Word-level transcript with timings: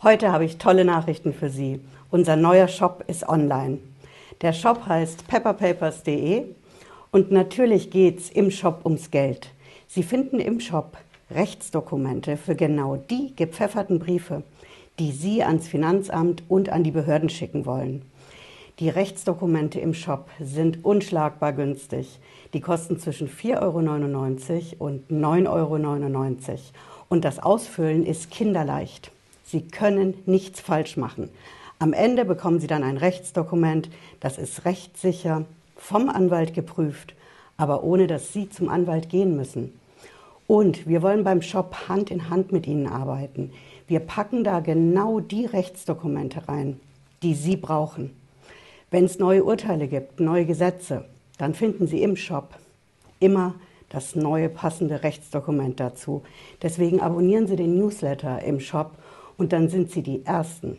Heute 0.00 0.30
habe 0.30 0.44
ich 0.44 0.58
tolle 0.58 0.84
Nachrichten 0.84 1.34
für 1.34 1.48
Sie. 1.48 1.80
Unser 2.12 2.36
neuer 2.36 2.68
Shop 2.68 3.02
ist 3.08 3.28
online. 3.28 3.78
Der 4.42 4.52
Shop 4.52 4.86
heißt 4.86 5.26
pepperpapers.de 5.26 6.44
und 7.10 7.32
natürlich 7.32 7.90
geht 7.90 8.20
es 8.20 8.30
im 8.30 8.52
Shop 8.52 8.82
ums 8.84 9.10
Geld. 9.10 9.50
Sie 9.88 10.04
finden 10.04 10.38
im 10.38 10.60
Shop 10.60 10.96
Rechtsdokumente 11.32 12.36
für 12.36 12.54
genau 12.54 12.94
die 12.94 13.34
gepfefferten 13.34 13.98
Briefe, 13.98 14.44
die 15.00 15.10
Sie 15.10 15.42
ans 15.42 15.66
Finanzamt 15.66 16.44
und 16.48 16.68
an 16.68 16.84
die 16.84 16.92
Behörden 16.92 17.28
schicken 17.28 17.66
wollen. 17.66 18.02
Die 18.78 18.90
Rechtsdokumente 18.90 19.80
im 19.80 19.94
Shop 19.94 20.30
sind 20.38 20.84
unschlagbar 20.84 21.52
günstig. 21.52 22.20
Die 22.52 22.60
kosten 22.60 23.00
zwischen 23.00 23.28
4,99 23.28 23.60
Euro 24.78 24.86
und 24.86 25.10
9,99 25.10 25.48
Euro. 25.48 26.58
Und 27.08 27.24
das 27.24 27.40
Ausfüllen 27.40 28.06
ist 28.06 28.30
kinderleicht. 28.30 29.10
Sie 29.50 29.62
können 29.62 30.14
nichts 30.26 30.60
falsch 30.60 30.98
machen. 30.98 31.30
Am 31.78 31.94
Ende 31.94 32.26
bekommen 32.26 32.60
Sie 32.60 32.66
dann 32.66 32.82
ein 32.82 32.98
Rechtsdokument, 32.98 33.88
das 34.20 34.36
ist 34.36 34.66
rechtssicher, 34.66 35.46
vom 35.76 36.10
Anwalt 36.10 36.52
geprüft, 36.52 37.14
aber 37.56 37.82
ohne 37.82 38.06
dass 38.06 38.34
Sie 38.34 38.50
zum 38.50 38.68
Anwalt 38.68 39.08
gehen 39.08 39.36
müssen. 39.36 39.72
Und 40.46 40.86
wir 40.86 41.00
wollen 41.00 41.24
beim 41.24 41.40
Shop 41.40 41.88
Hand 41.88 42.10
in 42.10 42.28
Hand 42.28 42.52
mit 42.52 42.66
Ihnen 42.66 42.86
arbeiten. 42.86 43.52
Wir 43.86 44.00
packen 44.00 44.44
da 44.44 44.60
genau 44.60 45.20
die 45.20 45.46
Rechtsdokumente 45.46 46.46
rein, 46.46 46.78
die 47.22 47.34
Sie 47.34 47.56
brauchen. 47.56 48.10
Wenn 48.90 49.06
es 49.06 49.18
neue 49.18 49.44
Urteile 49.44 49.88
gibt, 49.88 50.20
neue 50.20 50.44
Gesetze, 50.44 51.06
dann 51.38 51.54
finden 51.54 51.86
Sie 51.86 52.02
im 52.02 52.16
Shop 52.16 52.54
immer 53.18 53.54
das 53.88 54.14
neue 54.14 54.50
passende 54.50 55.02
Rechtsdokument 55.02 55.80
dazu. 55.80 56.22
Deswegen 56.60 57.00
abonnieren 57.00 57.46
Sie 57.46 57.56
den 57.56 57.78
Newsletter 57.78 58.42
im 58.42 58.60
Shop 58.60 58.92
und 59.38 59.54
dann 59.54 59.70
sind 59.70 59.90
Sie 59.90 60.02
die 60.02 60.26
Ersten, 60.26 60.76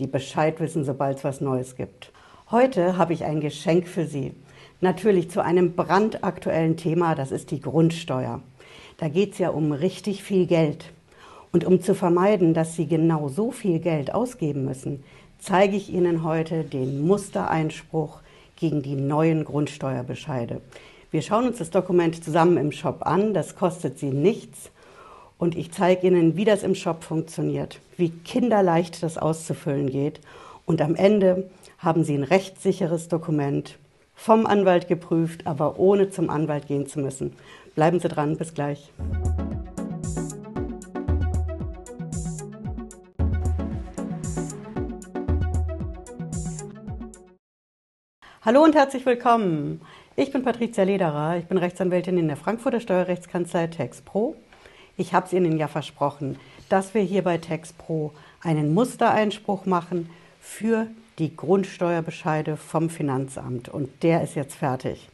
die 0.00 0.08
Bescheid 0.08 0.58
wissen, 0.58 0.82
sobald 0.82 1.18
es 1.18 1.24
was 1.24 1.40
Neues 1.40 1.76
gibt. 1.76 2.10
Heute 2.50 2.96
habe 2.96 3.12
ich 3.12 3.24
ein 3.24 3.40
Geschenk 3.40 3.86
für 3.86 4.06
Sie. 4.06 4.32
Natürlich 4.80 5.30
zu 5.30 5.44
einem 5.44 5.74
brandaktuellen 5.74 6.76
Thema, 6.76 7.14
das 7.14 7.30
ist 7.30 7.50
die 7.50 7.60
Grundsteuer. 7.60 8.40
Da 8.96 9.08
geht 9.08 9.34
es 9.34 9.38
ja 9.38 9.50
um 9.50 9.72
richtig 9.72 10.24
viel 10.24 10.46
Geld. 10.46 10.86
Und 11.52 11.64
um 11.64 11.80
zu 11.80 11.94
vermeiden, 11.94 12.54
dass 12.54 12.74
Sie 12.74 12.86
genau 12.86 13.28
so 13.28 13.50
viel 13.50 13.78
Geld 13.78 14.12
ausgeben 14.12 14.64
müssen, 14.64 15.04
zeige 15.38 15.76
ich 15.76 15.92
Ihnen 15.92 16.24
heute 16.24 16.64
den 16.64 17.06
Mustereinspruch 17.06 18.20
gegen 18.56 18.82
die 18.82 18.96
neuen 18.96 19.44
Grundsteuerbescheide. 19.44 20.60
Wir 21.10 21.22
schauen 21.22 21.46
uns 21.46 21.58
das 21.58 21.70
Dokument 21.70 22.22
zusammen 22.22 22.56
im 22.56 22.72
Shop 22.72 23.06
an. 23.06 23.34
Das 23.34 23.56
kostet 23.56 23.98
Sie 23.98 24.10
nichts 24.10 24.70
und 25.38 25.56
ich 25.56 25.70
zeige 25.70 26.08
Ihnen, 26.08 26.36
wie 26.36 26.44
das 26.44 26.64
im 26.64 26.74
Shop 26.74 27.04
funktioniert, 27.04 27.80
wie 27.96 28.10
kinderleicht 28.10 29.02
das 29.02 29.16
auszufüllen 29.16 29.88
geht. 29.88 30.20
Und 30.66 30.82
am 30.82 30.96
Ende 30.96 31.48
haben 31.78 32.02
Sie 32.04 32.14
ein 32.14 32.24
rechtssicheres 32.24 33.08
Dokument, 33.08 33.78
vom 34.14 34.46
Anwalt 34.46 34.88
geprüft, 34.88 35.46
aber 35.46 35.78
ohne 35.78 36.10
zum 36.10 36.28
Anwalt 36.28 36.66
gehen 36.66 36.88
zu 36.88 36.98
müssen. 36.98 37.34
Bleiben 37.76 38.00
Sie 38.00 38.08
dran, 38.08 38.36
bis 38.36 38.52
gleich. 38.52 38.92
Hallo 48.42 48.64
und 48.64 48.74
herzlich 48.74 49.06
willkommen. 49.06 49.82
Ich 50.16 50.32
bin 50.32 50.42
Patricia 50.42 50.82
Lederer, 50.82 51.36
ich 51.36 51.44
bin 51.44 51.58
Rechtsanwältin 51.58 52.18
in 52.18 52.26
der 52.26 52.36
Frankfurter 52.36 52.80
Steuerrechtskanzlei 52.80 53.68
TexPro 53.68 54.34
ich 54.98 55.14
habe 55.14 55.26
es 55.26 55.32
Ihnen 55.32 55.56
ja 55.56 55.68
versprochen, 55.68 56.36
dass 56.68 56.92
wir 56.92 57.02
hier 57.02 57.22
bei 57.22 57.38
TexPro 57.38 58.12
einen 58.42 58.74
Mustereinspruch 58.74 59.64
machen 59.64 60.10
für 60.40 60.88
die 61.18 61.34
Grundsteuerbescheide 61.34 62.56
vom 62.56 62.90
Finanzamt. 62.90 63.68
Und 63.68 64.02
der 64.02 64.22
ist 64.22 64.34
jetzt 64.34 64.54
fertig. 64.54 65.08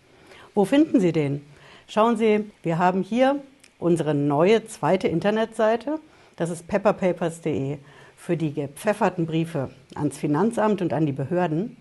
Wo 0.54 0.64
finden 0.64 1.00
Sie 1.00 1.12
den? 1.12 1.44
Schauen 1.86 2.16
Sie, 2.16 2.50
wir 2.62 2.78
haben 2.78 3.02
hier 3.02 3.40
unsere 3.78 4.14
neue 4.14 4.66
zweite 4.66 5.06
Internetseite. 5.06 6.00
Das 6.36 6.50
ist 6.50 6.66
pepperpapers.de 6.66 7.78
für 8.16 8.36
die 8.36 8.54
gepfefferten 8.54 9.26
Briefe 9.26 9.70
ans 9.94 10.16
Finanzamt 10.16 10.80
und 10.80 10.92
an 10.92 11.04
die 11.04 11.12
Behörden. 11.12 11.76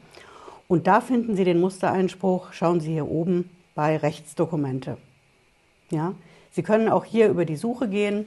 Und 0.67 0.87
da 0.87 0.99
finden 0.99 1.35
Sie 1.35 1.45
den 1.45 1.61
Mustereinspruch. 1.61 2.51
Schauen 2.51 2.81
Sie 2.81 2.91
hier 2.91 3.07
oben 3.07 3.49
bei 3.75 3.95
Rechtsdokumente. 3.95 4.97
Ja, 5.89 6.13
Sie 6.53 6.61
können 6.61 6.87
auch 6.87 7.03
hier 7.03 7.29
über 7.29 7.45
die 7.45 7.55
Suche 7.55 7.89
gehen. 7.89 8.25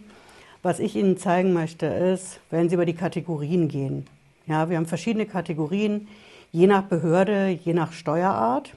Was 0.63 0.81
ich 0.81 0.97
Ihnen 0.97 1.17
zeigen 1.17 1.53
möchte, 1.53 1.87
ist, 1.87 2.41
wenn 2.51 2.69
Sie 2.69 2.75
über 2.75 2.85
die 2.85 2.95
Kategorien 2.95 3.69
gehen. 3.69 4.07
Ja, 4.47 4.69
wir 4.69 4.77
haben 4.77 4.87
verschiedene 4.87 5.27
Kategorien, 5.27 6.09
je 6.51 6.67
nach 6.67 6.83
Behörde, 6.83 7.49
je 7.49 7.73
nach 7.73 7.93
Steuerart. 7.93 8.75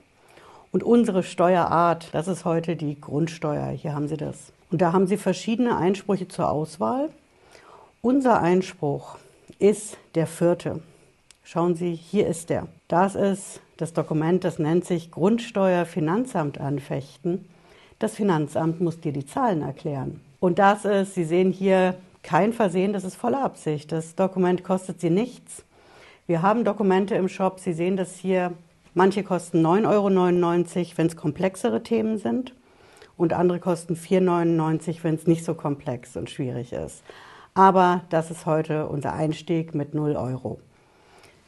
Und 0.72 0.84
unsere 0.84 1.24
Steuerart, 1.24 2.10
das 2.12 2.28
ist 2.28 2.46
heute 2.46 2.76
die 2.76 3.02
Grundsteuer. 3.02 3.70
Hier 3.70 3.96
haben 3.96 4.08
Sie 4.08 4.18
das. 4.18 4.52
Und 4.70 4.84
da 4.84 4.94
haben 4.94 5.08
Sie 5.08 5.18
verschiedene 5.18 5.78
Einsprüche 5.78 6.28
zur 6.28 6.52
Auswahl. 6.52 7.10
Unser 8.04 8.42
Einspruch 8.42 9.18
ist 9.58 9.98
der 10.14 10.28
vierte. 10.28 10.82
Schauen 11.44 11.74
Sie, 11.74 11.96
hier 11.96 12.28
ist 12.28 12.52
der. 12.52 12.68
Das 12.88 13.16
ist 13.16 13.62
das 13.78 13.94
Dokument, 13.94 14.44
das 14.44 14.60
nennt 14.60 14.86
sich 14.86 15.10
Grundsteuer 15.10 15.86
Finanzamt 15.86 16.60
anfechten. 16.60 17.46
Das 18.00 18.16
Finanzamt 18.16 18.80
muss 18.80 19.02
dir 19.02 19.12
die 19.12 19.26
Zahlen 19.26 19.62
erklären. 19.62 20.22
Und 20.40 20.58
das 20.58 20.86
ist, 20.86 21.16
Sie 21.16 21.26
sehen 21.26 21.52
hier 21.52 21.96
kein 22.24 22.54
Versehen, 22.54 22.94
das 22.94 23.04
ist 23.04 23.16
voller 23.16 23.44
Absicht. 23.44 23.92
Das 23.92 24.16
Dokument 24.16 24.64
kostet 24.64 25.02
Sie 25.02 25.10
nichts. 25.10 25.66
Wir 26.26 26.42
haben 26.42 26.64
Dokumente 26.64 27.16
im 27.16 27.28
Shop, 27.28 27.60
Sie 27.60 27.74
sehen 27.74 27.98
das 27.98 28.16
hier. 28.16 28.54
Manche 28.94 29.24
kosten 29.24 29.66
9,99 29.66 30.78
Euro, 30.78 30.98
wenn 30.98 31.08
es 31.08 31.16
komplexere 31.18 31.84
Themen 31.84 32.18
sind. 32.18 32.56
Und 33.18 33.34
andere 33.34 33.60
kosten 33.60 33.96
4,99 33.96 34.88
Euro, 34.88 34.98
wenn 35.04 35.16
es 35.16 35.28
nicht 35.28 35.44
so 35.44 35.54
komplex 35.54 36.16
und 36.16 36.30
schwierig 36.30 36.72
ist. 36.72 37.04
Aber 37.54 38.04
das 38.10 38.32
ist 38.32 38.46
heute 38.46 38.88
unser 38.88 39.12
Einstieg 39.12 39.76
mit 39.76 39.94
0 39.94 40.16
Euro. 40.16 40.62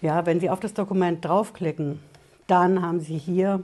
Ja, 0.02 0.26
wenn 0.26 0.42
Sie 0.42 0.50
auf 0.50 0.60
das 0.60 0.74
Dokument 0.74 1.24
draufklicken, 1.24 2.00
dann 2.48 2.82
haben 2.82 3.00
Sie 3.00 3.18
hier 3.18 3.64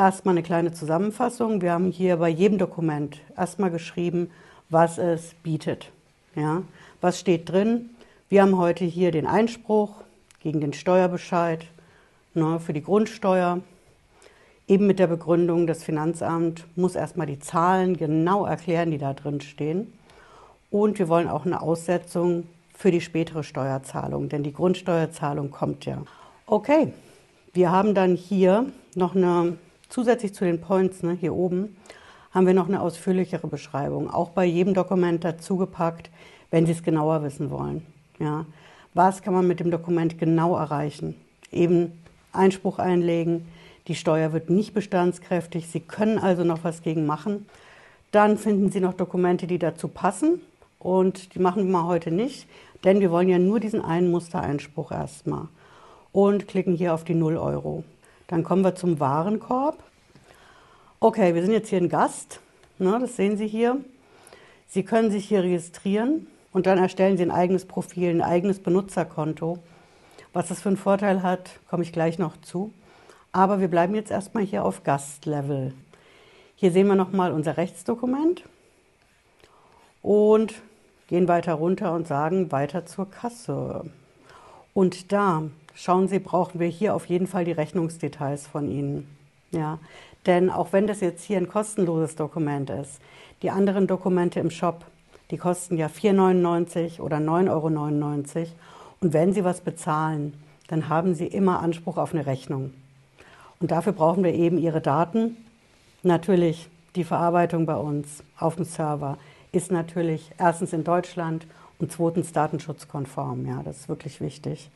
erstmal 0.00 0.32
eine 0.32 0.42
kleine 0.42 0.72
Zusammenfassung. 0.72 1.60
Wir 1.60 1.72
haben 1.72 1.90
hier 1.90 2.16
bei 2.16 2.30
jedem 2.30 2.56
Dokument 2.56 3.18
erstmal 3.36 3.70
geschrieben, 3.70 4.30
was 4.70 4.96
es 4.96 5.34
bietet. 5.42 5.92
Ja, 6.34 6.62
was 7.02 7.20
steht 7.20 7.50
drin? 7.50 7.90
Wir 8.30 8.40
haben 8.40 8.56
heute 8.56 8.86
hier 8.86 9.10
den 9.10 9.26
Einspruch 9.26 9.90
gegen 10.42 10.62
den 10.62 10.72
Steuerbescheid 10.72 11.66
ne, 12.32 12.58
für 12.60 12.72
die 12.72 12.82
Grundsteuer. 12.82 13.60
Eben 14.66 14.86
mit 14.86 14.98
der 14.98 15.06
Begründung, 15.06 15.66
das 15.66 15.84
Finanzamt 15.84 16.64
muss 16.76 16.94
erstmal 16.94 17.26
die 17.26 17.38
Zahlen 17.38 17.98
genau 17.98 18.46
erklären, 18.46 18.90
die 18.90 18.98
da 18.98 19.12
drin 19.12 19.42
stehen. 19.42 19.92
Und 20.70 20.98
wir 20.98 21.08
wollen 21.08 21.28
auch 21.28 21.44
eine 21.44 21.60
Aussetzung 21.60 22.44
für 22.72 22.90
die 22.90 23.02
spätere 23.02 23.44
Steuerzahlung, 23.44 24.30
denn 24.30 24.44
die 24.44 24.54
Grundsteuerzahlung 24.54 25.50
kommt 25.50 25.84
ja. 25.84 25.98
Okay, 26.46 26.94
wir 27.52 27.70
haben 27.70 27.94
dann 27.94 28.14
hier 28.14 28.64
noch 28.94 29.14
eine 29.14 29.58
Zusätzlich 29.90 30.32
zu 30.34 30.44
den 30.44 30.60
Points 30.60 31.02
ne, 31.02 31.16
hier 31.20 31.34
oben 31.34 31.76
haben 32.30 32.46
wir 32.46 32.54
noch 32.54 32.68
eine 32.68 32.80
ausführlichere 32.80 33.48
Beschreibung, 33.48 34.08
auch 34.08 34.30
bei 34.30 34.44
jedem 34.44 34.72
Dokument 34.72 35.24
dazugepackt, 35.24 36.10
wenn 36.52 36.64
Sie 36.64 36.70
es 36.72 36.84
genauer 36.84 37.24
wissen 37.24 37.50
wollen. 37.50 37.84
Ja. 38.20 38.46
Was 38.94 39.20
kann 39.20 39.34
man 39.34 39.48
mit 39.48 39.58
dem 39.58 39.72
Dokument 39.72 40.16
genau 40.16 40.56
erreichen? 40.56 41.16
Eben 41.50 41.92
Einspruch 42.32 42.78
einlegen, 42.78 43.48
die 43.88 43.96
Steuer 43.96 44.32
wird 44.32 44.48
nicht 44.48 44.74
bestandskräftig, 44.74 45.66
Sie 45.66 45.80
können 45.80 46.18
also 46.18 46.44
noch 46.44 46.62
was 46.62 46.82
gegen 46.82 47.04
machen. 47.04 47.46
Dann 48.12 48.38
finden 48.38 48.70
Sie 48.70 48.78
noch 48.78 48.94
Dokumente, 48.94 49.48
die 49.48 49.58
dazu 49.58 49.88
passen 49.88 50.40
und 50.78 51.34
die 51.34 51.40
machen 51.40 51.68
wir 51.68 51.84
heute 51.86 52.12
nicht, 52.12 52.46
denn 52.84 53.00
wir 53.00 53.10
wollen 53.10 53.28
ja 53.28 53.40
nur 53.40 53.58
diesen 53.58 53.84
einen 53.84 54.12
Mustereinspruch 54.12 54.92
erstmal 54.92 55.48
und 56.12 56.46
klicken 56.46 56.76
hier 56.76 56.94
auf 56.94 57.02
die 57.02 57.14
0 57.14 57.36
Euro. 57.36 57.82
Dann 58.30 58.44
kommen 58.44 58.62
wir 58.62 58.76
zum 58.76 59.00
Warenkorb. 59.00 59.82
Okay, 61.00 61.34
wir 61.34 61.42
sind 61.42 61.50
jetzt 61.50 61.68
hier 61.68 61.80
ein 61.80 61.88
Gast. 61.88 62.38
Ne, 62.78 62.96
das 63.00 63.16
sehen 63.16 63.36
Sie 63.36 63.48
hier. 63.48 63.78
Sie 64.68 64.84
können 64.84 65.10
sich 65.10 65.26
hier 65.26 65.42
registrieren 65.42 66.28
und 66.52 66.66
dann 66.66 66.78
erstellen 66.78 67.16
Sie 67.16 67.24
ein 67.24 67.32
eigenes 67.32 67.64
Profil, 67.64 68.08
ein 68.10 68.22
eigenes 68.22 68.60
Benutzerkonto. 68.60 69.58
Was 70.32 70.46
das 70.46 70.62
für 70.62 70.68
einen 70.68 70.78
Vorteil 70.78 71.24
hat, 71.24 71.58
komme 71.68 71.82
ich 71.82 71.92
gleich 71.92 72.20
noch 72.20 72.40
zu. 72.40 72.72
Aber 73.32 73.58
wir 73.58 73.66
bleiben 73.66 73.96
jetzt 73.96 74.12
erstmal 74.12 74.44
hier 74.44 74.64
auf 74.64 74.84
Gastlevel. 74.84 75.74
Hier 76.54 76.70
sehen 76.70 76.86
wir 76.86 76.94
nochmal 76.94 77.32
unser 77.32 77.56
Rechtsdokument 77.56 78.44
und 80.02 80.54
gehen 81.08 81.26
weiter 81.26 81.54
runter 81.54 81.94
und 81.94 82.06
sagen 82.06 82.52
weiter 82.52 82.86
zur 82.86 83.10
Kasse. 83.10 83.90
Und 84.74 85.12
da 85.12 85.42
schauen 85.74 86.08
Sie, 86.08 86.18
brauchen 86.18 86.60
wir 86.60 86.68
hier 86.68 86.94
auf 86.94 87.06
jeden 87.06 87.26
Fall 87.26 87.44
die 87.44 87.52
Rechnungsdetails 87.52 88.46
von 88.46 88.70
Ihnen. 88.70 89.08
Ja, 89.50 89.78
denn 90.26 90.50
auch 90.50 90.72
wenn 90.72 90.86
das 90.86 91.00
jetzt 91.00 91.24
hier 91.24 91.38
ein 91.38 91.48
kostenloses 91.48 92.14
Dokument 92.16 92.70
ist, 92.70 93.00
die 93.42 93.50
anderen 93.50 93.86
Dokumente 93.86 94.38
im 94.38 94.50
Shop, 94.50 94.84
Die 95.30 95.38
kosten 95.38 95.76
ja 95.76 95.86
4,99 95.86 97.00
oder 97.00 97.18
9,99 97.18 98.36
Euro. 98.36 98.46
Und 99.00 99.12
wenn 99.12 99.32
Sie 99.32 99.44
was 99.44 99.60
bezahlen, 99.60 100.34
dann 100.68 100.88
haben 100.88 101.14
Sie 101.14 101.26
immer 101.26 101.60
Anspruch 101.60 101.96
auf 101.96 102.12
eine 102.12 102.26
Rechnung. 102.26 102.72
Und 103.60 103.70
dafür 103.70 103.92
brauchen 103.92 104.24
wir 104.24 104.34
eben 104.34 104.58
Ihre 104.58 104.80
Daten. 104.80 105.36
Natürlich 106.02 106.68
die 106.96 107.04
Verarbeitung 107.04 107.66
bei 107.66 107.76
uns 107.76 108.24
auf 108.38 108.56
dem 108.56 108.64
Server 108.64 109.18
ist 109.52 109.70
natürlich 109.70 110.32
erstens 110.38 110.72
in 110.72 110.84
Deutschland 110.84 111.46
und 111.80 111.90
zweitens 111.90 112.32
datenschutzkonform. 112.32 113.46
Ja, 113.46 113.62
das 113.62 113.78
ist 113.78 113.88
wirklich 113.88 114.20
wichtig. 114.20 114.70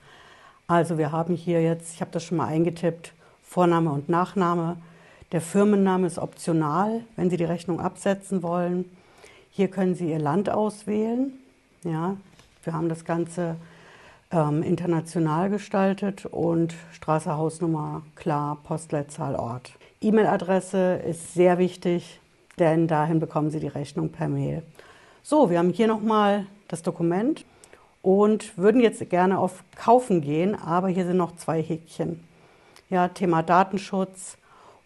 Also 0.67 0.97
wir 0.97 1.13
haben 1.13 1.37
hier 1.37 1.63
jetzt, 1.63 1.95
ich 1.95 2.01
habe 2.01 2.11
das 2.11 2.25
schon 2.25 2.39
mal 2.39 2.47
eingetippt, 2.47 3.13
Vorname 3.43 3.91
und 3.91 4.09
Nachname. 4.09 4.77
Der 5.33 5.41
Firmenname 5.41 6.07
ist 6.07 6.19
optional, 6.19 7.03
wenn 7.17 7.29
Sie 7.29 7.37
die 7.37 7.45
Rechnung 7.45 7.81
absetzen 7.81 8.43
wollen. 8.43 8.85
Hier 9.51 9.69
können 9.69 9.95
Sie 9.95 10.11
Ihr 10.11 10.19
Land 10.19 10.49
auswählen. 10.49 11.33
Ja, 11.83 12.17
wir 12.63 12.73
haben 12.73 12.89
das 12.89 13.05
Ganze 13.05 13.57
ähm, 14.31 14.63
international 14.63 15.51
gestaltet 15.51 16.25
und 16.27 16.75
Straße, 16.93 17.37
Hausnummer, 17.37 18.03
klar, 18.15 18.59
Postleitzahl, 18.65 19.37
Ort. 19.37 19.73
E-Mail-Adresse 20.01 20.97
ist 21.07 21.35
sehr 21.35 21.59
wichtig, 21.59 22.21
denn 22.59 22.89
dahin 22.89 23.21
bekommen 23.21 23.51
Sie 23.51 23.61
die 23.61 23.69
Rechnung 23.69 24.11
per 24.11 24.29
Mail. 24.29 24.63
So, 25.23 25.51
wir 25.51 25.59
haben 25.59 25.71
hier 25.71 25.87
nochmal 25.87 26.47
das 26.69 26.83
Dokument 26.83 27.45
und 28.03 28.57
würden 28.59 28.81
jetzt 28.81 29.09
gerne 29.09 29.39
auf 29.39 29.65
Kaufen 29.77 30.21
gehen, 30.21 30.55
aber 30.55 30.89
hier 30.89 31.07
sind 31.07 31.17
noch 31.17 31.37
zwei 31.37 31.63
Häkchen. 31.63 32.23
Ja, 32.91 33.09
Thema 33.09 33.43
Datenschutz 33.43 34.37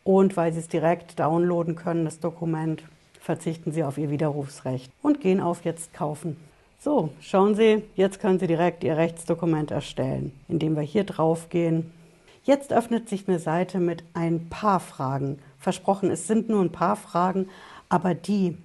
und 0.04 0.36
weil 0.36 0.52
Sie 0.52 0.60
es 0.60 0.68
direkt 0.68 1.18
downloaden 1.18 1.74
können, 1.74 2.04
das 2.04 2.20
Dokument, 2.20 2.82
verzichten 3.20 3.72
Sie 3.72 3.84
auf 3.84 3.98
Ihr 3.98 4.10
Widerrufsrecht 4.10 4.90
und 5.02 5.20
gehen 5.20 5.40
auf 5.40 5.64
Jetzt 5.64 5.92
kaufen. 5.92 6.36
So, 6.80 7.10
schauen 7.20 7.56
Sie, 7.56 7.82
jetzt 7.96 8.20
können 8.20 8.38
Sie 8.38 8.46
direkt 8.46 8.84
Ihr 8.84 8.96
Rechtsdokument 8.96 9.72
erstellen, 9.72 10.32
indem 10.48 10.76
wir 10.76 10.82
hier 10.82 11.04
drauf 11.04 11.48
gehen. 11.50 11.92
Jetzt 12.44 12.72
öffnet 12.72 13.08
sich 13.08 13.28
eine 13.28 13.40
Seite 13.40 13.80
mit 13.80 14.04
ein 14.14 14.48
paar 14.48 14.78
Fragen. 14.78 15.40
Versprochen, 15.58 16.10
es 16.10 16.28
sind 16.28 16.48
nur 16.48 16.62
ein 16.62 16.72
paar 16.72 16.96
Fragen, 16.96 17.48
aber 17.88 18.14
die, 18.14 18.56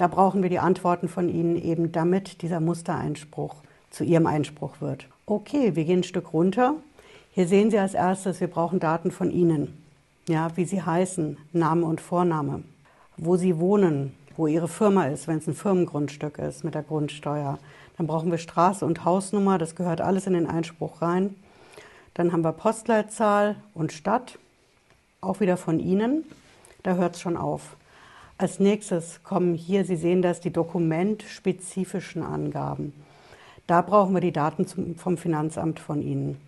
da 0.00 0.06
brauchen 0.06 0.42
wir 0.42 0.48
die 0.48 0.58
Antworten 0.58 1.08
von 1.08 1.28
Ihnen 1.28 1.62
eben, 1.62 1.92
damit 1.92 2.40
dieser 2.40 2.58
Mustereinspruch 2.58 3.56
zu 3.90 4.02
Ihrem 4.02 4.26
Einspruch 4.26 4.80
wird. 4.80 5.06
Okay, 5.26 5.76
wir 5.76 5.84
gehen 5.84 6.00
ein 6.00 6.04
Stück 6.04 6.32
runter. 6.32 6.76
Hier 7.32 7.46
sehen 7.46 7.70
Sie 7.70 7.78
als 7.78 7.92
erstes, 7.92 8.40
wir 8.40 8.48
brauchen 8.48 8.80
Daten 8.80 9.10
von 9.10 9.30
Ihnen. 9.30 9.76
Ja, 10.26 10.56
wie 10.56 10.64
Sie 10.64 10.80
heißen, 10.80 11.36
Name 11.52 11.84
und 11.84 12.00
Vorname, 12.00 12.62
wo 13.18 13.36
Sie 13.36 13.58
wohnen, 13.58 14.14
wo 14.38 14.46
Ihre 14.46 14.68
Firma 14.68 15.04
ist, 15.04 15.28
wenn 15.28 15.36
es 15.36 15.46
ein 15.46 15.54
Firmengrundstück 15.54 16.38
ist 16.38 16.64
mit 16.64 16.74
der 16.74 16.82
Grundsteuer. 16.82 17.58
Dann 17.98 18.06
brauchen 18.06 18.30
wir 18.30 18.38
Straße 18.38 18.86
und 18.86 19.04
Hausnummer, 19.04 19.58
das 19.58 19.74
gehört 19.74 20.00
alles 20.00 20.26
in 20.26 20.32
den 20.32 20.46
Einspruch 20.46 21.02
rein. 21.02 21.34
Dann 22.14 22.32
haben 22.32 22.42
wir 22.42 22.52
Postleitzahl 22.52 23.56
und 23.74 23.92
Stadt, 23.92 24.38
auch 25.20 25.40
wieder 25.40 25.58
von 25.58 25.78
Ihnen. 25.78 26.24
Da 26.84 26.94
hört 26.94 27.16
es 27.16 27.20
schon 27.20 27.36
auf. 27.36 27.76
Als 28.40 28.58
nächstes 28.58 29.22
kommen 29.22 29.54
hier, 29.54 29.84
Sie 29.84 29.96
sehen 29.96 30.22
das, 30.22 30.40
die 30.40 30.50
dokumentspezifischen 30.50 32.22
Angaben. 32.22 32.94
Da 33.66 33.82
brauchen 33.82 34.14
wir 34.14 34.22
die 34.22 34.32
Daten 34.32 34.66
zum, 34.66 34.96
vom 34.96 35.18
Finanzamt 35.18 35.78
von 35.78 36.00
Ihnen. 36.00 36.40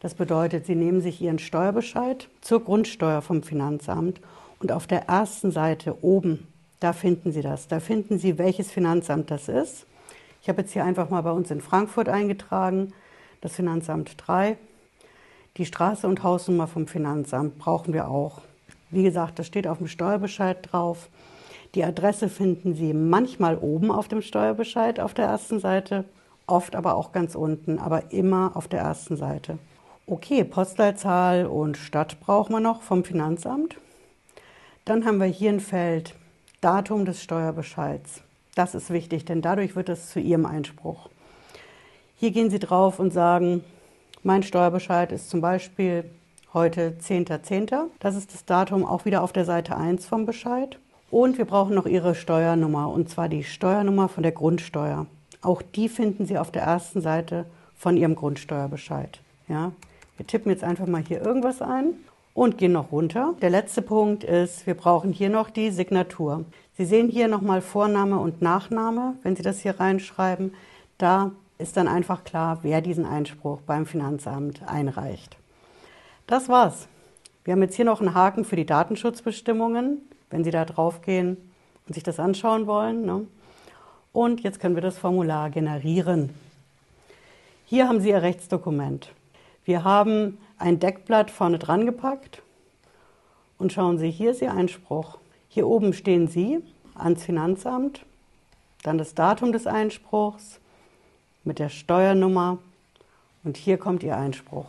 Das 0.00 0.12
bedeutet, 0.12 0.66
Sie 0.66 0.74
nehmen 0.74 1.00
sich 1.00 1.22
Ihren 1.22 1.38
Steuerbescheid 1.38 2.28
zur 2.42 2.62
Grundsteuer 2.62 3.22
vom 3.22 3.42
Finanzamt 3.42 4.20
und 4.58 4.72
auf 4.72 4.86
der 4.86 5.08
ersten 5.08 5.50
Seite 5.50 6.04
oben 6.04 6.46
da 6.80 6.92
finden 6.92 7.32
Sie 7.32 7.40
das. 7.40 7.66
Da 7.66 7.80
finden 7.80 8.18
Sie, 8.18 8.36
welches 8.36 8.70
Finanzamt 8.70 9.30
das 9.30 9.48
ist. 9.48 9.86
Ich 10.42 10.50
habe 10.50 10.60
jetzt 10.60 10.74
hier 10.74 10.84
einfach 10.84 11.08
mal 11.08 11.22
bei 11.22 11.32
uns 11.32 11.50
in 11.50 11.62
Frankfurt 11.62 12.10
eingetragen, 12.10 12.92
das 13.40 13.54
Finanzamt 13.54 14.16
3. 14.18 14.58
Die 15.56 15.64
Straße 15.64 16.06
und 16.06 16.22
Hausnummer 16.22 16.66
vom 16.66 16.86
Finanzamt 16.86 17.58
brauchen 17.58 17.94
wir 17.94 18.10
auch. 18.10 18.42
Wie 18.90 19.02
gesagt, 19.02 19.38
das 19.38 19.46
steht 19.46 19.66
auf 19.66 19.78
dem 19.78 19.88
Steuerbescheid 19.88 20.58
drauf. 20.70 21.08
Die 21.74 21.84
Adresse 21.84 22.28
finden 22.28 22.74
Sie 22.74 22.94
manchmal 22.94 23.58
oben 23.58 23.90
auf 23.90 24.08
dem 24.08 24.22
Steuerbescheid 24.22 25.00
auf 25.00 25.14
der 25.14 25.26
ersten 25.26 25.60
Seite, 25.60 26.04
oft 26.46 26.74
aber 26.74 26.94
auch 26.96 27.12
ganz 27.12 27.34
unten, 27.34 27.78
aber 27.78 28.10
immer 28.10 28.52
auf 28.54 28.68
der 28.68 28.80
ersten 28.80 29.16
Seite. 29.16 29.58
Okay, 30.06 30.44
Postleitzahl 30.44 31.46
und 31.46 31.76
Stadt 31.76 32.18
brauchen 32.20 32.54
wir 32.54 32.60
noch 32.60 32.80
vom 32.80 33.04
Finanzamt. 33.04 33.76
Dann 34.86 35.04
haben 35.04 35.18
wir 35.18 35.26
hier 35.26 35.50
ein 35.50 35.60
Feld 35.60 36.14
Datum 36.62 37.04
des 37.04 37.22
Steuerbescheids. 37.22 38.22
Das 38.54 38.74
ist 38.74 38.90
wichtig, 38.90 39.26
denn 39.26 39.42
dadurch 39.42 39.76
wird 39.76 39.90
es 39.90 40.08
zu 40.10 40.18
Ihrem 40.18 40.46
Einspruch. 40.46 41.10
Hier 42.16 42.30
gehen 42.30 42.50
Sie 42.50 42.58
drauf 42.58 42.98
und 42.98 43.12
sagen, 43.12 43.62
mein 44.22 44.42
Steuerbescheid 44.42 45.12
ist 45.12 45.28
zum 45.28 45.42
Beispiel 45.42 46.10
heute 46.54 46.96
10.10. 47.00 47.68
.10. 47.68 47.82
Das 48.00 48.16
ist 48.16 48.32
das 48.32 48.46
Datum 48.46 48.84
auch 48.84 49.04
wieder 49.04 49.22
auf 49.22 49.32
der 49.32 49.44
Seite 49.44 49.76
1 49.76 50.06
vom 50.06 50.26
Bescheid. 50.26 50.78
Und 51.10 51.38
wir 51.38 51.46
brauchen 51.46 51.74
noch 51.74 51.86
Ihre 51.86 52.14
Steuernummer, 52.14 52.90
und 52.90 53.08
zwar 53.08 53.28
die 53.28 53.44
Steuernummer 53.44 54.08
von 54.08 54.22
der 54.22 54.32
Grundsteuer. 54.32 55.06
Auch 55.40 55.62
die 55.62 55.88
finden 55.88 56.26
Sie 56.26 56.38
auf 56.38 56.50
der 56.50 56.62
ersten 56.62 57.00
Seite 57.00 57.46
von 57.76 57.96
Ihrem 57.96 58.14
Grundsteuerbescheid. 58.14 59.20
Ja? 59.48 59.72
Wir 60.16 60.26
tippen 60.26 60.50
jetzt 60.50 60.64
einfach 60.64 60.86
mal 60.86 61.02
hier 61.02 61.24
irgendwas 61.24 61.62
ein 61.62 61.94
und 62.34 62.58
gehen 62.58 62.72
noch 62.72 62.92
runter. 62.92 63.34
Der 63.40 63.50
letzte 63.50 63.82
Punkt 63.82 64.24
ist, 64.24 64.66
wir 64.66 64.74
brauchen 64.74 65.12
hier 65.12 65.30
noch 65.30 65.48
die 65.48 65.70
Signatur. 65.70 66.44
Sie 66.76 66.84
sehen 66.84 67.08
hier 67.08 67.28
nochmal 67.28 67.62
Vorname 67.62 68.18
und 68.18 68.42
Nachname, 68.42 69.14
wenn 69.22 69.34
Sie 69.34 69.42
das 69.42 69.60
hier 69.60 69.80
reinschreiben. 69.80 70.54
Da 70.98 71.32
ist 71.58 71.76
dann 71.76 71.88
einfach 71.88 72.24
klar, 72.24 72.58
wer 72.62 72.80
diesen 72.80 73.04
Einspruch 73.04 73.60
beim 73.62 73.86
Finanzamt 73.86 74.62
einreicht. 74.66 75.36
Das 76.26 76.48
war's. 76.48 76.86
Wir 77.44 77.52
haben 77.52 77.62
jetzt 77.62 77.76
hier 77.76 77.84
noch 77.84 78.00
einen 78.00 78.14
Haken 78.14 78.44
für 78.44 78.56
die 78.56 78.66
Datenschutzbestimmungen, 78.66 80.02
wenn 80.30 80.44
Sie 80.44 80.50
da 80.50 80.64
draufgehen 80.64 81.36
und 81.86 81.94
sich 81.94 82.02
das 82.02 82.20
anschauen 82.20 82.66
wollen. 82.66 83.04
Ne? 83.04 83.26
Und 84.12 84.40
jetzt 84.40 84.60
können 84.60 84.74
wir 84.74 84.82
das 84.82 84.98
Formular 84.98 85.50
generieren. 85.50 86.30
Hier 87.64 87.88
haben 87.88 88.00
Sie 88.00 88.10
Ihr 88.10 88.22
Rechtsdokument. 88.22 89.12
Wir 89.64 89.84
haben 89.84 90.38
ein 90.58 90.80
Deckblatt 90.80 91.30
vorne 91.30 91.58
dran 91.58 91.86
gepackt 91.86 92.42
und 93.58 93.72
schauen 93.72 93.98
Sie, 93.98 94.10
hier 94.10 94.30
ist 94.30 94.42
Ihr 94.42 94.52
Einspruch. 94.52 95.18
Hier 95.48 95.66
oben 95.66 95.92
stehen 95.92 96.28
Sie 96.28 96.62
ans 96.94 97.24
Finanzamt, 97.24 98.04
dann 98.82 98.98
das 98.98 99.14
Datum 99.14 99.52
des 99.52 99.66
Einspruchs 99.66 100.60
mit 101.44 101.58
der 101.58 101.68
Steuernummer 101.68 102.58
und 103.44 103.56
hier 103.56 103.78
kommt 103.78 104.02
Ihr 104.02 104.16
Einspruch. 104.16 104.66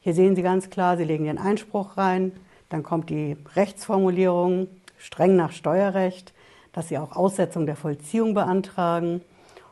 Hier 0.00 0.14
sehen 0.14 0.36
Sie 0.36 0.42
ganz 0.42 0.70
klar, 0.70 0.96
Sie 0.96 1.04
legen 1.04 1.26
Ihren 1.26 1.38
Einspruch 1.38 1.96
rein, 1.96 2.32
dann 2.68 2.82
kommt 2.82 3.10
die 3.10 3.36
Rechtsformulierung 3.54 4.68
streng 4.98 5.36
nach 5.36 5.52
Steuerrecht, 5.52 6.32
dass 6.72 6.88
Sie 6.88 6.98
auch 6.98 7.16
Aussetzung 7.16 7.66
der 7.66 7.76
Vollziehung 7.76 8.34
beantragen 8.34 9.22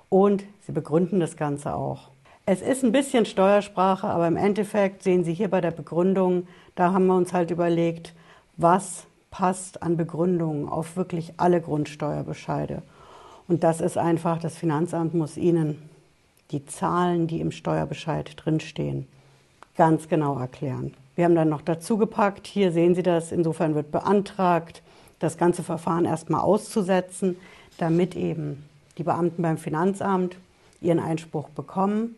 und 0.08 0.44
Sie 0.62 0.72
begründen 0.72 1.20
das 1.20 1.36
Ganze 1.36 1.74
auch. 1.74 2.10
Es 2.46 2.62
ist 2.62 2.84
ein 2.84 2.92
bisschen 2.92 3.26
Steuersprache, 3.26 4.06
aber 4.06 4.28
im 4.28 4.36
Endeffekt 4.36 5.02
sehen 5.02 5.24
Sie 5.24 5.34
hier 5.34 5.50
bei 5.50 5.60
der 5.60 5.72
Begründung, 5.72 6.46
da 6.74 6.92
haben 6.92 7.06
wir 7.06 7.16
uns 7.16 7.32
halt 7.32 7.50
überlegt, 7.50 8.14
was 8.56 9.04
passt 9.30 9.82
an 9.82 9.96
Begründungen 9.96 10.68
auf 10.68 10.96
wirklich 10.96 11.34
alle 11.36 11.60
Grundsteuerbescheide. 11.60 12.82
Und 13.48 13.64
das 13.64 13.80
ist 13.80 13.98
einfach, 13.98 14.38
das 14.38 14.56
Finanzamt 14.56 15.14
muss 15.14 15.36
Ihnen 15.36 15.90
die 16.50 16.64
Zahlen, 16.64 17.26
die 17.26 17.40
im 17.40 17.50
Steuerbescheid 17.50 18.32
drinstehen, 18.36 19.06
ganz 19.76 20.08
genau 20.08 20.38
erklären. 20.38 20.94
Wir 21.16 21.24
haben 21.24 21.34
dann 21.34 21.48
noch 21.48 21.62
dazu 21.62 21.96
gepackt, 21.96 22.46
hier 22.46 22.70
sehen 22.70 22.94
Sie 22.94 23.02
das, 23.02 23.32
insofern 23.32 23.74
wird 23.74 23.90
beantragt, 23.90 24.82
das 25.18 25.38
ganze 25.38 25.62
Verfahren 25.62 26.04
erstmal 26.04 26.42
auszusetzen, 26.42 27.36
damit 27.78 28.14
eben 28.14 28.64
die 28.98 29.02
Beamten 29.02 29.42
beim 29.42 29.58
Finanzamt 29.58 30.36
ihren 30.80 31.00
Einspruch 31.00 31.48
bekommen 31.48 32.16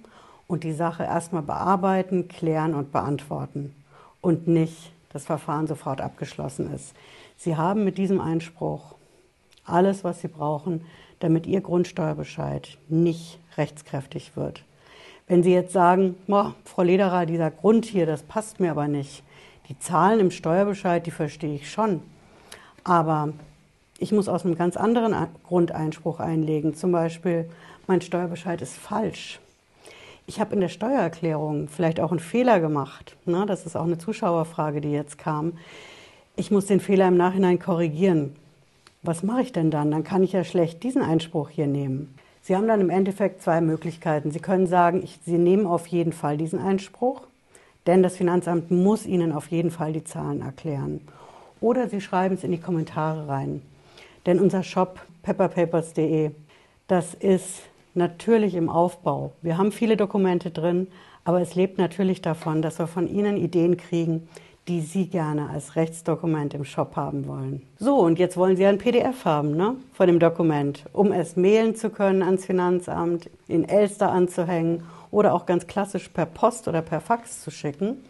und 0.49 0.65
die 0.65 0.73
Sache 0.73 1.05
erstmal 1.05 1.43
bearbeiten, 1.43 2.27
klären 2.27 2.75
und 2.75 2.91
beantworten 2.93 3.73
und 4.21 4.49
nicht 4.49 4.93
das 5.13 5.27
Verfahren 5.27 5.69
sofort 5.69 6.01
abgeschlossen 6.01 6.73
ist. 6.75 6.93
Sie 7.37 7.57
haben 7.57 7.85
mit 7.85 7.99
diesem 7.99 8.21
Einspruch 8.21 8.97
alles, 9.65 10.03
was 10.03 10.21
Sie 10.21 10.29
brauchen, 10.29 10.85
damit 11.21 11.47
Ihr 11.47 11.61
Grundsteuerbescheid 11.61 12.79
nicht 12.89 13.39
rechtskräftig 13.57 14.37
wird. 14.37 14.65
Wenn 15.29 15.43
Sie 15.43 15.53
jetzt 15.53 15.73
sagen, 15.73 16.17
Frau 16.65 16.83
Lederer, 16.83 17.27
dieser 17.27 17.51
Grund 17.51 17.85
hier, 17.85 18.07
das 18.07 18.23
passt 18.23 18.61
mir 18.61 18.71
aber 18.71 18.89
nicht. 18.89 19.23
Die 19.69 19.79
Zahlen 19.79 20.21
im 20.21 20.31
Steuerbescheid, 20.31 21.07
die 21.07 21.11
verstehe 21.11 21.55
ich 21.55 21.71
schon. 21.71 22.03
Aber 22.83 23.31
ich 23.99 24.13
muss 24.13 24.29
aus 24.29 24.45
einem 24.45 24.57
ganz 24.57 24.77
anderen 24.77 25.15
Grund 25.47 25.73
Einspruch 25.73 26.21
einlegen. 26.21 26.75
Zum 26.75 26.93
Beispiel, 26.93 27.49
mein 27.87 28.01
Steuerbescheid 28.01 28.63
ist 28.63 28.77
falsch 28.77 29.39
ich 30.29 30.39
habe 30.39 30.55
in 30.55 30.61
der 30.61 30.69
Steuererklärung 30.69 31.69
vielleicht 31.69 31.99
auch 31.99 32.11
einen 32.11 32.21
Fehler 32.21 32.61
gemacht. 32.61 33.17
Ne? 33.25 33.47
Das 33.47 33.65
ist 33.65 33.77
auch 33.77 33.85
eine 33.85 33.97
Zuschauerfrage, 33.97 34.83
die 34.83 34.93
jetzt 34.93 35.17
kam. 35.17 35.55
Ich 36.37 36.51
muss 36.51 36.67
den 36.67 36.81
Fehler 36.81 37.09
im 37.09 37.17
Nachhinein 37.17 37.59
korrigieren. 37.59 38.37
was 39.03 39.23
mache 39.23 39.41
ich 39.41 39.53
denn 39.53 39.71
dann? 39.71 39.91
Dann 39.91 40.05
kann 40.05 40.23
ich 40.23 40.33
ja 40.33 40.45
schlecht 40.45 40.83
diesen 40.83 41.01
Einspruch 41.01 41.49
hier 41.49 41.67
nehmen. 41.67 42.15
Sie 42.43 42.57
haben 42.57 42.69
dann 42.69 42.81
im 42.81 42.91
Endeffekt 42.91 43.43
zwei 43.43 43.61
Möglichkeiten. 43.61 44.31
Sie 44.31 44.41
können 44.41 44.67
sagen, 44.67 45.03
ich, 45.03 45.19
Sie 45.25 45.39
nehmen 45.39 45.67
auf 45.67 45.87
jeden 45.87 46.13
Fall 46.13 46.37
diesen 46.37 46.59
Einspruch, 46.59 47.23
denn 47.87 48.03
das 48.03 48.17
Finanzamt 48.17 48.71
muss 48.71 49.07
Ihnen 49.07 49.33
auf 49.33 49.49
jeden 49.49 49.71
Fall 49.71 49.93
die 49.93 50.05
Zahlen 50.05 50.43
erklären. 50.43 51.01
Oder 51.61 51.89
Sie 51.89 52.01
schreiben 52.01 52.35
es 52.37 52.45
in 52.45 52.53
die 52.53 52.61
Kommentare 52.61 53.29
rein. 53.29 53.63
Denn 54.27 54.41
unser 54.41 54.63
Shop 54.63 55.01
pepperpapers.de, 55.23 56.31
das 56.87 57.15
ist 57.15 57.63
natürlich 57.95 58.55
im 58.55 58.69
Aufbau. 58.69 59.33
Wir 59.43 59.59
haben 59.59 59.73
viele 59.73 59.97
Dokumente 59.97 60.51
drin, 60.51 60.87
aber 61.25 61.41
es 61.41 61.55
lebt 61.55 61.79
natürlich 61.79 62.23
davon, 62.23 62.63
dass 62.63 62.79
wir 62.79 62.87
von 62.87 63.09
Ihnen 63.09 63.37
Ideen 63.37 63.77
kriegen, 63.77 64.29
die 64.69 64.83
Sie 64.83 65.07
gerne 65.07 65.49
als 65.49 65.77
Rechtsdokument 65.77 66.53
im 66.53 66.65
Shop 66.65 66.95
haben 66.95 67.27
wollen. 67.27 67.63
So, 67.79 67.97
und 67.97 68.19
jetzt 68.19 68.37
wollen 68.37 68.57
Sie 68.57 68.67
ein 68.67 68.79
PDF 68.79 69.25
haben 69.25 69.57
ne, 69.57 69.77
von 69.95 70.07
dem 70.07 70.19
Dokument, 70.19 70.85
um 70.93 71.11
es 71.13 71.37
mailen 71.37 71.75
zu 71.75 71.91
können 71.91 72.23
ans 72.23 72.45
Finanzamt, 72.45 73.31
in 73.49 73.67
Elster 73.67 74.13
anzuhängen 74.13 74.83
oder 75.11 75.35
auch 75.35 75.47
ganz 75.47 75.67
klassisch 75.67 76.09
per 76.09 76.27
Post 76.27 76.69
oder 76.69 76.83
per 76.83 77.01
Fax 77.01 77.43
zu 77.43 77.51
schicken. 77.51 78.05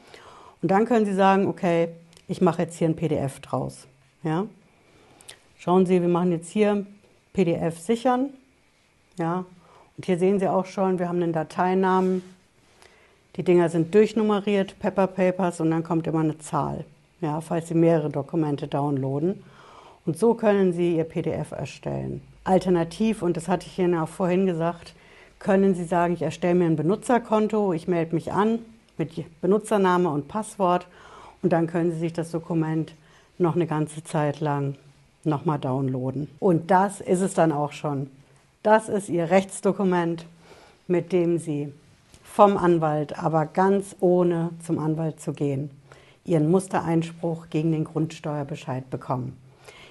Und 0.61 0.71
dann 0.71 0.85
können 0.85 1.07
Sie 1.07 1.15
sagen, 1.15 1.47
okay, 1.47 1.89
ich 2.27 2.41
mache 2.41 2.63
jetzt 2.63 2.77
hier 2.77 2.89
ein 2.89 2.97
PDF 2.97 3.39
draus. 3.41 3.87
Ja? 4.25 4.47
Schauen 5.59 5.87
Sie, 5.87 6.01
wir 6.03 6.09
machen 6.09 6.33
jetzt 6.33 6.51
hier 6.51 6.85
PDF 7.33 7.79
sichern. 7.79 8.31
Ja? 9.17 9.45
Und 9.97 10.07
hier 10.07 10.19
sehen 10.19 10.41
Sie 10.41 10.49
auch 10.49 10.67
schon, 10.67 10.99
wir 10.99 11.09
haben 11.09 11.23
einen 11.23 11.33
Dateinamen 11.33 12.23
die 13.39 13.45
Dinger 13.45 13.69
sind 13.69 13.95
durchnummeriert, 13.95 14.81
Pepper 14.81 15.07
Papers, 15.07 15.61
und 15.61 15.71
dann 15.71 15.85
kommt 15.85 16.09
immer 16.09 16.21
eine 16.21 16.39
Zahl, 16.39 16.85
ja, 17.21 17.41
falls 17.41 17.69
Sie 17.69 17.75
mehrere 17.75 18.11
Dokumente 18.11 18.67
downloaden. 18.67 19.45
Und 20.05 20.19
so 20.19 20.35
können 20.35 20.73
Sie 20.73 20.97
Ihr 20.97 21.05
PDF 21.05 21.53
erstellen. 21.53 22.21
Alternativ, 22.43 23.23
und 23.23 23.37
das 23.37 23.47
hatte 23.47 23.69
ich 23.69 23.79
Ihnen 23.79 23.97
auch 23.97 24.09
vorhin 24.09 24.47
gesagt, 24.47 24.93
können 25.39 25.77
Sie 25.77 25.85
sagen, 25.85 26.15
ich 26.15 26.23
erstelle 26.23 26.57
mir 26.57 26.65
ein 26.65 26.75
Benutzerkonto, 26.75 27.73
ich 27.73 27.87
melde 27.87 28.17
mich 28.17 28.33
an 28.33 28.59
mit 28.97 29.13
Benutzername 29.41 30.11
und 30.11 30.27
Passwort 30.27 30.89
und 31.41 31.53
dann 31.53 31.69
können 31.69 31.93
Sie 31.93 31.99
sich 32.01 32.13
das 32.13 32.33
Dokument 32.33 32.93
noch 33.39 33.55
eine 33.55 33.69
ganze 33.69 34.03
Zeit 34.03 34.41
lang 34.41 34.75
nochmal 35.23 35.61
downloaden. 35.61 36.29
Und 36.41 36.73
das 36.73 37.01
ist 37.01 37.21
es 37.21 37.35
dann 37.35 37.53
auch 37.53 37.71
schon. 37.71 38.11
Das 38.65 38.89
ist 38.89 39.09
Ihr 39.09 39.31
Rechtsdokument, 39.31 40.27
mit 40.89 41.13
dem 41.13 41.39
Sie 41.39 41.73
vom 42.39 42.57
Anwalt, 42.57 43.19
aber 43.19 43.47
ganz 43.47 43.97
ohne 43.99 44.51
zum 44.65 44.79
Anwalt 44.79 45.19
zu 45.19 45.33
gehen, 45.33 45.73
ihren 46.25 46.49
Mustereinspruch 46.49 47.51
gegen 47.51 47.73
den 47.73 47.83
Grundsteuerbescheid 47.83 48.89
bekommen. 48.91 49.37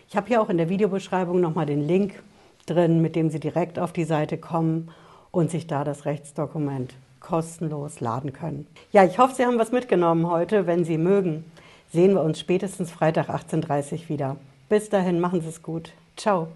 Ich 0.07 0.15
habe 0.15 0.27
hier 0.29 0.41
auch 0.41 0.47
in 0.47 0.55
der 0.55 0.69
Videobeschreibung 0.69 1.41
nochmal 1.41 1.65
den 1.65 1.85
Link 1.85 2.23
drin, 2.65 3.01
mit 3.01 3.17
dem 3.17 3.29
Sie 3.29 3.41
direkt 3.41 3.77
auf 3.77 3.91
die 3.91 4.05
Seite 4.05 4.37
kommen 4.37 4.91
und 5.29 5.51
sich 5.51 5.67
da 5.67 5.83
das 5.83 6.05
Rechtsdokument 6.05 6.93
kostenlos 7.19 7.99
laden 7.99 8.31
können. 8.31 8.65
Ja, 8.93 9.03
ich 9.03 9.19
hoffe, 9.19 9.35
Sie 9.35 9.45
haben 9.45 9.59
was 9.59 9.73
mitgenommen 9.73 10.29
heute. 10.29 10.65
Wenn 10.67 10.85
Sie 10.85 10.97
mögen, 10.97 11.43
sehen 11.91 12.13
wir 12.13 12.21
uns 12.21 12.39
spätestens 12.39 12.91
Freitag 12.91 13.27
18.30 13.27 14.03
Uhr 14.03 14.07
wieder. 14.07 14.37
Bis 14.69 14.87
dahin, 14.87 15.19
machen 15.19 15.41
Sie 15.41 15.49
es 15.49 15.61
gut. 15.61 15.91
Ciao. 16.15 16.47